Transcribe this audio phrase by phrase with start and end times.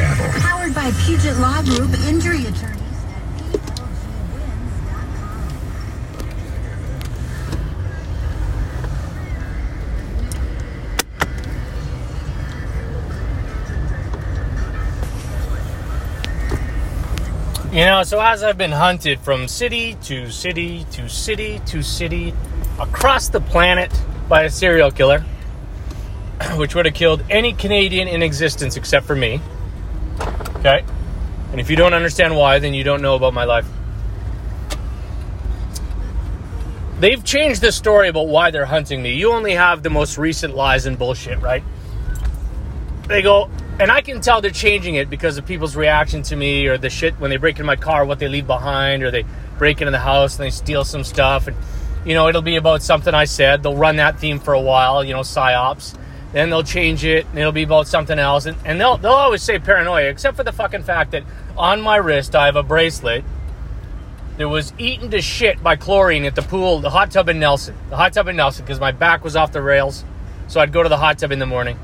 [0.00, 0.40] to Seattle.
[0.40, 5.30] Powered by Puget Law Group Injury Attorneys at PLGWins.com.
[17.72, 22.34] You know, so as I've been hunted from city to city to city to city
[22.80, 23.92] across the planet
[24.28, 25.24] by a serial killer,
[26.56, 29.40] which would have killed any Canadian in existence except for me.
[30.60, 30.84] Okay?
[31.50, 33.66] And if you don't understand why, then you don't know about my life.
[37.00, 39.14] They've changed the story about why they're hunting me.
[39.14, 41.64] You only have the most recent lies and bullshit, right?
[43.08, 43.50] They go,
[43.80, 46.90] and I can tell they're changing it because of people's reaction to me or the
[46.90, 49.24] shit when they break into my car, what they leave behind, or they
[49.56, 51.48] break into the house and they steal some stuff.
[51.48, 51.56] And,
[52.04, 53.62] you know, it'll be about something I said.
[53.62, 55.96] They'll run that theme for a while, you know, psyops.
[56.32, 58.46] Then they'll change it and it'll be about something else.
[58.46, 61.24] And, and they'll, they'll always say paranoia, except for the fucking fact that
[61.56, 63.24] on my wrist I have a bracelet
[64.36, 67.74] that was eaten to shit by chlorine at the pool, the hot tub in Nelson.
[67.90, 70.04] The hot tub in Nelson, because my back was off the rails.
[70.48, 71.78] So I'd go to the hot tub in the morning.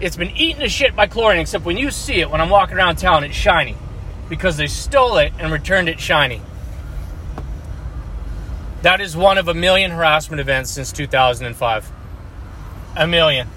[0.00, 2.76] It's been eaten to shit by chlorine, except when you see it when I'm walking
[2.76, 3.76] around town, it's shiny.
[4.28, 6.42] Because they stole it and returned it shiny.
[8.82, 11.90] That is one of a million harassment events since 2005.
[12.96, 13.48] A million.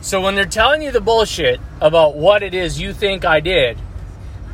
[0.00, 3.78] So when they're telling you the bullshit about what it is you think I did,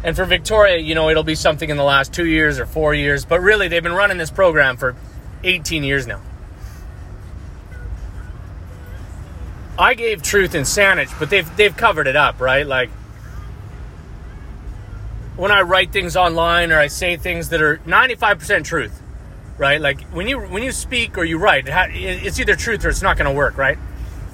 [0.04, 2.94] and for Victoria, you know, it'll be something in the last two years or four
[2.94, 4.94] years, but really they've been running this program for
[5.42, 6.20] 18 years now.
[9.78, 12.66] I gave truth in Saanich, but they've they've covered it up, right?
[12.66, 12.90] Like
[15.36, 19.00] when I write things online or I say things that are 95% truth,
[19.60, 19.78] right?
[19.78, 23.18] Like when you when you speak or you write, it's either truth or it's not
[23.18, 23.76] going to work, right?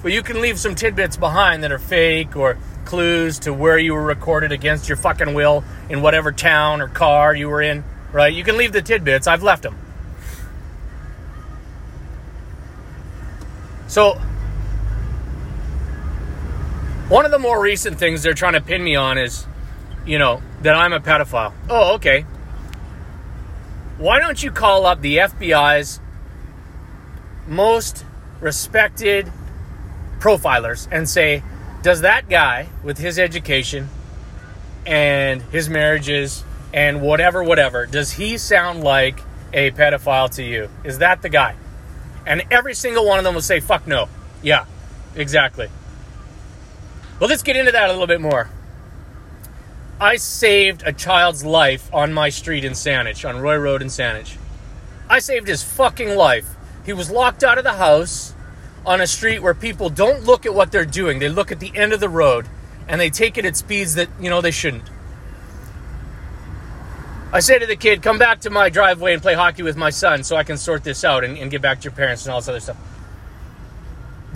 [0.01, 3.93] But you can leave some tidbits behind that are fake or clues to where you
[3.93, 7.83] were recorded against your fucking will in whatever town or car you were in,
[8.13, 8.33] right?
[8.33, 9.27] You can leave the tidbits.
[9.27, 9.77] I've left them.
[13.89, 14.13] So
[17.09, 19.45] one of the more recent things they're trying to pin me on is,
[20.05, 21.51] you know, that I'm a pedophile.
[21.69, 22.25] Oh, okay.
[23.97, 25.99] Why don't you call up the FBI's
[27.47, 28.05] most
[28.39, 29.31] respected
[30.19, 31.41] profilers and say,
[31.81, 33.89] does that guy with his education
[34.85, 36.43] and his marriages
[36.73, 39.19] and whatever, whatever, does he sound like
[39.51, 40.69] a pedophile to you?
[40.83, 41.55] Is that the guy?
[42.25, 44.09] And every single one of them will say, fuck no.
[44.43, 44.65] Yeah,
[45.15, 45.69] exactly.
[47.19, 48.49] Well, let's get into that a little bit more.
[49.99, 54.37] I saved a child's life on my street in Saanich, on Roy Road in Saanich.
[55.09, 56.55] I saved his fucking life.
[56.85, 58.35] He was locked out of the house
[58.85, 61.17] on a street where people don't look at what they're doing.
[61.17, 62.45] They look at the end of the road
[62.87, 64.87] and they take it at speeds that, you know, they shouldn't.
[67.33, 69.89] I say to the kid, come back to my driveway and play hockey with my
[69.89, 72.33] son so I can sort this out and, and get back to your parents and
[72.33, 72.77] all this other stuff.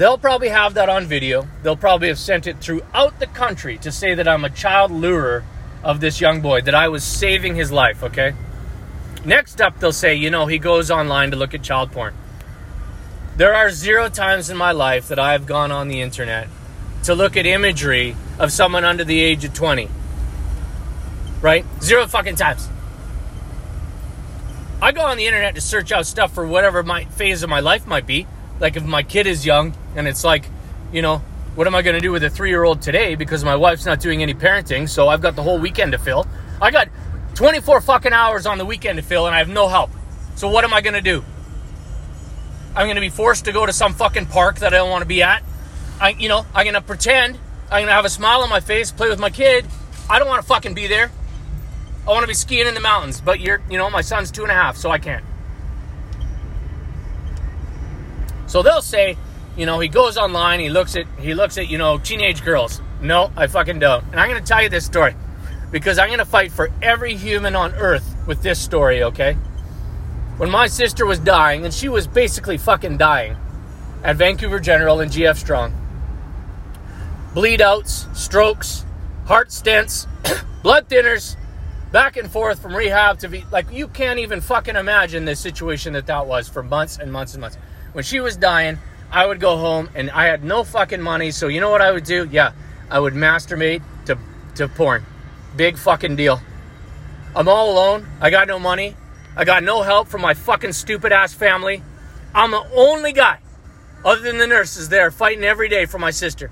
[0.02, 1.48] They'll probably have that on video.
[1.62, 5.44] They'll probably have sent it throughout the country to say that I'm a child lurer
[5.84, 8.34] of this young boy, that I was saving his life, okay?
[9.24, 12.16] Next up, they'll say, you know, he goes online to look at child porn.
[13.38, 16.48] There are zero times in my life that I've gone on the internet
[17.04, 19.88] to look at imagery of someone under the age of 20.
[21.42, 21.64] Right?
[21.80, 22.68] Zero fucking times.
[24.82, 27.60] I go on the internet to search out stuff for whatever my phase of my
[27.60, 28.26] life might be.
[28.62, 30.46] Like if my kid is young and it's like,
[30.94, 31.18] you know,
[31.56, 33.88] what am I going to do with a three year old today because my wife's
[33.88, 36.28] not doing any parenting, so I've got the whole weekend to fill.
[36.62, 36.88] I got
[37.34, 39.90] 24 fucking hours on the weekend to fill and I have no help.
[40.36, 41.26] So what am I going to do?
[42.76, 45.02] I'm going to be forced to go to some fucking park that I don't want
[45.02, 45.44] to be at.
[46.00, 47.40] I, you know, I'm going to pretend.
[47.66, 49.66] I'm going to have a smile on my face, play with my kid.
[50.08, 51.12] I don't want to fucking be there.
[52.06, 54.44] I want to be skiing in the mountains, but you're, you know, my son's two
[54.44, 55.26] and a half, so I can't.
[58.52, 59.18] So they'll say,
[59.56, 62.82] you know, he goes online, he looks at, he looks at, you know, teenage girls.
[63.00, 64.04] No, I fucking don't.
[64.12, 65.16] And I'm going to tell you this story
[65.72, 69.36] because I'm going to fight for every human on earth with this story, okay?
[70.36, 73.38] When my sister was dying, and she was basically fucking dying
[74.04, 75.74] at Vancouver General and GF Strong,
[77.34, 78.86] bleed outs, strokes,
[79.28, 80.08] heart stents,
[80.62, 81.38] blood thinners,
[81.94, 85.94] back and forth from rehab to be like you can't even fucking imagine the situation
[85.94, 87.58] that that was for months and months and months.
[87.94, 88.78] When she was dying,
[89.12, 91.92] I would go home and I had no fucking money, so you know what I
[91.92, 92.28] would do?
[92.32, 92.54] Yeah,
[92.90, 94.18] I would masturbate to
[94.56, 95.06] to porn.
[95.56, 96.42] Big fucking deal.
[97.36, 98.08] I'm all alone.
[98.22, 98.96] I got no money.
[99.36, 101.84] I got no help from my fucking stupid ass family.
[102.34, 103.40] I'm the only guy,
[104.06, 106.52] other than the nurses, there fighting every day for my sister.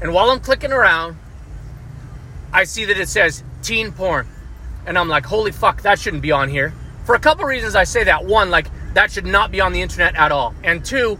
[0.00, 1.16] And while I'm clicking around,
[2.52, 4.26] I see that it says teen porn.
[4.86, 6.72] And I'm like, holy fuck, that shouldn't be on here.
[7.04, 8.24] For a couple reasons, I say that.
[8.24, 10.54] One, like, that should not be on the internet at all.
[10.64, 11.16] And two,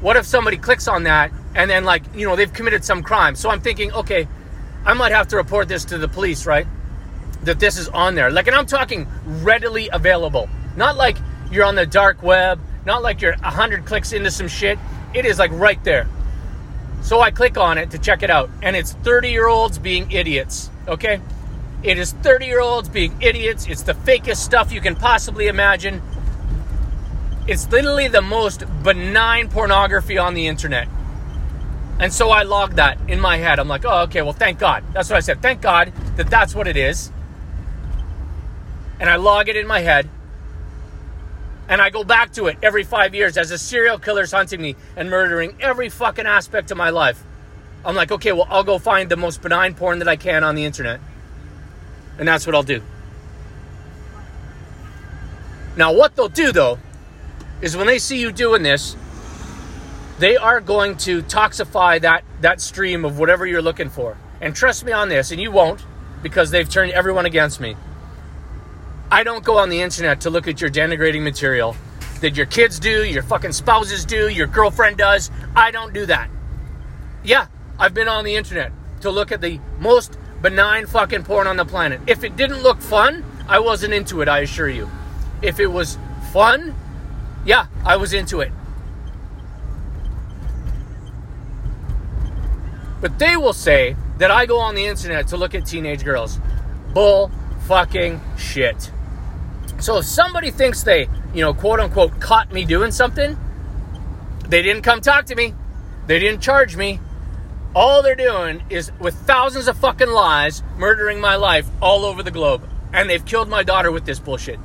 [0.00, 3.34] what if somebody clicks on that and then, like, you know, they've committed some crime?
[3.34, 4.28] So I'm thinking, okay,
[4.84, 6.66] I might have to report this to the police, right?
[7.42, 8.30] That this is on there.
[8.30, 10.48] Like, and I'm talking readily available.
[10.76, 11.16] Not like
[11.50, 14.78] you're on the dark web, not like you're 100 clicks into some shit.
[15.14, 16.08] It is like right there.
[17.02, 20.10] So I click on it to check it out, and it's 30 year olds being
[20.10, 21.20] idiots, okay?
[21.82, 23.66] It is 30 year olds being idiots.
[23.66, 26.02] It's the fakest stuff you can possibly imagine.
[27.46, 30.88] It's literally the most benign pornography on the internet.
[31.98, 33.58] And so I logged that in my head.
[33.58, 34.84] I'm like, oh, okay, well, thank God.
[34.92, 35.42] That's what I said.
[35.42, 37.10] Thank God that that's what it is.
[38.98, 40.08] And I log it in my head.
[41.68, 44.76] And I go back to it every five years as a serial killer's hunting me
[44.96, 47.22] and murdering every fucking aspect of my life.
[47.84, 50.54] I'm like, okay, well, I'll go find the most benign porn that I can on
[50.54, 51.00] the internet.
[52.20, 52.82] And that's what I'll do.
[55.76, 56.78] Now, what they'll do, though,
[57.62, 58.94] is when they see you doing this,
[60.18, 64.18] they are going to toxify that, that stream of whatever you're looking for.
[64.42, 65.84] And trust me on this, and you won't,
[66.22, 67.74] because they've turned everyone against me.
[69.10, 71.74] I don't go on the internet to look at your denigrating material
[72.20, 75.30] that your kids do, your fucking spouses do, your girlfriend does.
[75.56, 76.28] I don't do that.
[77.24, 77.46] Yeah,
[77.78, 81.64] I've been on the internet to look at the most benign fucking porn on the
[81.64, 82.00] planet.
[82.06, 84.88] If it didn't look fun, I wasn't into it, I assure you.
[85.42, 85.98] If it was
[86.32, 86.74] fun,
[87.44, 88.52] yeah, I was into it.
[93.00, 96.38] But they will say that I go on the internet to look at teenage girls.
[96.92, 97.30] Bull
[97.66, 98.90] fucking shit.
[99.78, 103.38] So if somebody thinks they, you know, quote unquote, caught me doing something,
[104.46, 105.54] they didn't come talk to me.
[106.06, 107.00] They didn't charge me.
[107.74, 112.30] All they're doing is, with thousands of fucking lies, murdering my life all over the
[112.30, 112.68] globe.
[112.92, 114.58] And they've killed my daughter with this bullshit.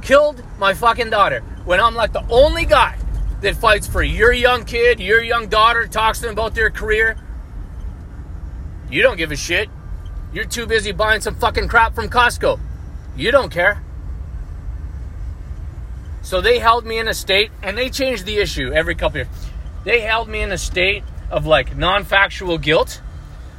[0.00, 2.96] Killed my fucking daughter when I'm like the only guy
[3.40, 7.16] that fights for your young kid, your young daughter, talks to them about their career.
[8.90, 9.68] You don't give a shit.
[10.32, 12.60] You're too busy buying some fucking crap from Costco.
[13.16, 13.82] You don't care.
[16.22, 19.28] So they held me in a state, and they changed the issue every couple years.
[19.84, 23.00] They held me in a state of like non factual guilt,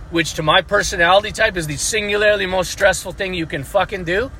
[0.09, 4.31] which to my personality type is the singularly most stressful thing you can fucking do.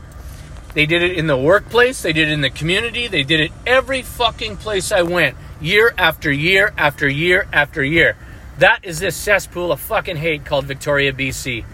[0.74, 3.52] They did it in the workplace, they did it in the community, they did it
[3.66, 8.16] every fucking place I went, year after year after year after year.
[8.58, 11.66] That is this cesspool of fucking hate called Victoria, BC.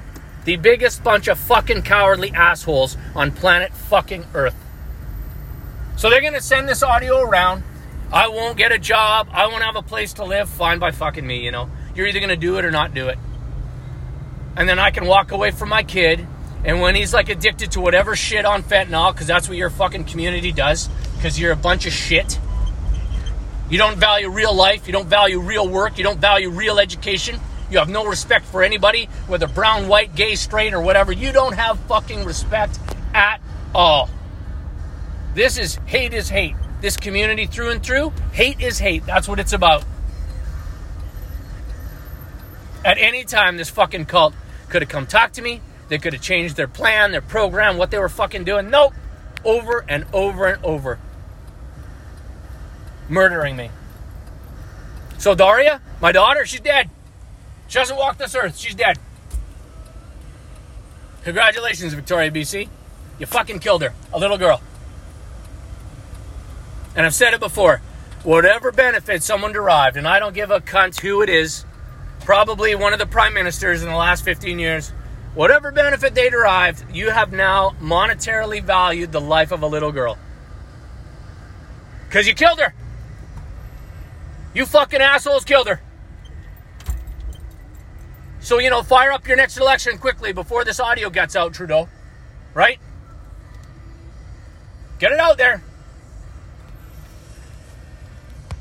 [0.45, 4.56] The biggest bunch of fucking cowardly assholes on planet fucking Earth.
[5.98, 7.63] So they're gonna send this audio around.
[8.12, 9.27] I won't get a job.
[9.31, 10.50] I won't have a place to live.
[10.50, 11.69] Fine by fucking me, you know.
[11.94, 13.18] You're either gonna do it or not do it.
[14.56, 16.25] And then I can walk away from my kid.
[16.63, 20.06] And when he's like addicted to whatever shit on fentanyl, because that's what your fucking
[20.06, 22.39] community does, because you're a bunch of shit.
[23.69, 24.88] You don't value real life.
[24.88, 25.98] You don't value real work.
[25.98, 27.40] You don't value real education.
[27.69, 31.11] You have no respect for anybody, whether brown, white, gay, straight, or whatever.
[31.11, 32.80] You don't have fucking respect
[33.14, 33.42] at
[33.76, 34.09] all.
[35.35, 36.56] This is hate is hate.
[36.81, 39.06] This community through and through, hate is hate.
[39.06, 39.84] That's what it's about.
[42.86, 44.34] At any time, this fucking cult
[44.69, 45.62] could have come talk to me.
[45.90, 48.69] They could have changed their plan, their program, what they were fucking doing.
[48.69, 48.94] Nope.
[49.44, 51.00] Over and over and over.
[53.10, 53.72] Murdering me.
[55.18, 56.90] So, Daria, my daughter, she's dead.
[57.68, 58.57] She doesn't walk this earth.
[58.57, 59.00] She's dead.
[61.24, 62.69] Congratulations, Victoria, BC.
[63.19, 63.94] You fucking killed her.
[64.14, 64.62] A little girl.
[66.97, 67.80] And I've said it before
[68.23, 71.63] whatever benefit someone derived, and I don't give a cunt who it is,
[72.21, 74.89] probably one of the prime ministers in the last 15 years,
[75.35, 80.18] whatever benefit they derived, you have now monetarily valued the life of a little girl.
[82.09, 82.73] Because you killed her.
[84.54, 85.80] You fucking assholes killed her.
[88.39, 91.87] So, you know, fire up your next election quickly before this audio gets out, Trudeau.
[92.56, 92.80] Right?
[94.97, 95.61] Get it out there.